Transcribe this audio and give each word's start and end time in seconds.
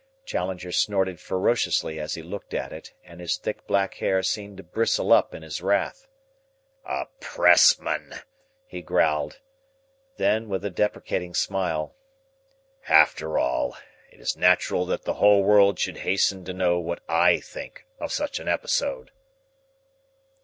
Challenger 0.25 0.71
snorted 0.71 1.19
ferociously 1.19 1.99
as 1.99 2.15
he 2.15 2.23
looked 2.23 2.55
at 2.55 2.73
it, 2.73 2.91
and 3.03 3.19
his 3.21 3.37
thick 3.37 3.67
black 3.67 3.93
hair 3.97 4.23
seemed 4.23 4.57
to 4.57 4.63
bristle 4.63 5.13
up 5.13 5.35
in 5.35 5.43
his 5.43 5.61
wrath. 5.61 6.07
"A 6.83 7.05
pressman!" 7.19 8.15
he 8.65 8.81
growled. 8.81 9.41
Then 10.17 10.49
with 10.49 10.65
a 10.65 10.71
deprecating 10.71 11.35
smile: 11.35 11.95
"After 12.89 13.37
all, 13.37 13.77
it 14.11 14.19
is 14.19 14.35
natural 14.35 14.87
that 14.87 15.03
the 15.03 15.13
whole 15.21 15.43
world 15.43 15.77
should 15.77 15.97
hasten 15.97 16.43
to 16.45 16.51
know 16.53 16.79
what 16.79 17.03
I 17.07 17.39
think 17.39 17.85
of 17.99 18.11
such 18.11 18.39
an 18.39 18.47
episode." 18.47 19.11